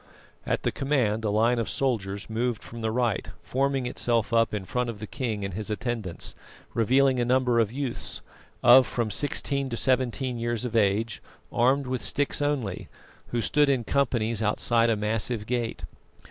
At 0.47 0.63
the 0.63 0.71
command 0.71 1.23
a 1.23 1.29
line 1.29 1.59
of 1.59 1.69
soldiers 1.69 2.27
moved 2.27 2.63
from 2.63 2.81
the 2.81 2.89
right, 2.89 3.29
forming 3.43 3.85
itself 3.85 4.33
up 4.33 4.51
in 4.51 4.65
front 4.65 4.89
of 4.89 4.97
the 4.97 5.05
king 5.05 5.45
and 5.45 5.53
his 5.53 5.69
attendants, 5.69 6.33
revealing 6.73 7.19
a 7.19 7.23
number 7.25 7.59
of 7.59 7.71
youths, 7.71 8.23
of 8.63 8.87
from 8.87 9.11
sixteen 9.11 9.69
to 9.69 9.77
seventeen 9.77 10.39
years 10.39 10.65
of 10.65 10.75
age, 10.75 11.21
armed 11.53 11.85
with 11.85 12.01
sticks 12.01 12.41
only, 12.41 12.89
who 13.27 13.41
stood 13.41 13.69
in 13.69 13.83
companies 13.83 14.41
outside 14.41 14.89
a 14.89 14.95
massive 14.95 15.45
gate. 15.45 15.83